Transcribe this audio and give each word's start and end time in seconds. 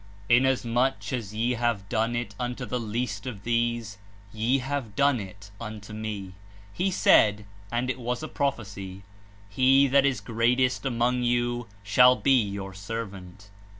"Inasmuch 0.29 1.13
as 1.13 1.31
ye 1.35 1.51
have 1.51 1.87
done 1.87 2.15
it 2.15 2.33
unto 2.39 2.65
the 2.65 2.79
least 2.79 3.27
of 3.27 3.43
these, 3.43 3.99
ye 4.33 4.57
have 4.57 4.95
done 4.95 5.19
it 5.19 5.51
unto 5.61 5.93
me,'' 5.93 6.33
He 6.73 6.89
said— 6.89 7.45
and 7.71 7.87
It 7.87 7.99
was 7.99 8.23
a 8.23 8.27
prophecy— 8.27 9.03
"He 9.49 9.85
that 9.89 10.03
is 10.03 10.19
greatest 10.19 10.87
among 10.87 11.21
you 11.21 11.67
shall 11.83 12.19
he 12.19 12.31
your 12.41 12.73
servant." 12.73 13.51